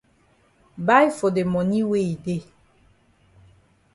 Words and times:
Buy 0.85 1.05
for 1.17 1.31
de 1.35 1.43
moni 1.51 1.79
wey 1.89 2.09
e 2.15 2.15
dey. 2.25 2.41